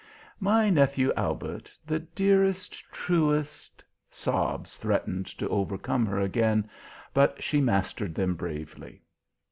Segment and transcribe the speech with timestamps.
[0.39, 3.83] My nephew Albert, the dearest, truest"
[4.23, 6.67] sobs threatened to overcome her again,
[7.13, 9.03] but she mastered them bravely.